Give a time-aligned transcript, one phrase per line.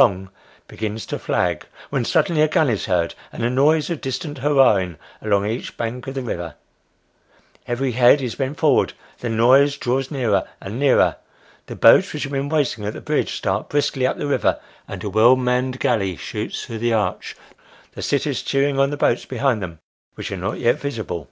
[0.00, 0.30] long
[0.66, 4.96] begins to flag, when suddenly a gun is heard, and a noise of distant hurra'ing
[5.20, 6.54] along each bank of the river
[7.68, 11.16] every head is bent forward the noise draws nearer and nearer
[11.66, 14.58] the boats which have been waiting at the bridge start briskly up the river,
[14.88, 17.36] and a well manned galley shoots through the arch,
[17.92, 19.78] the sitters cheering on the boats behind them,
[20.14, 21.28] which are not yet visible.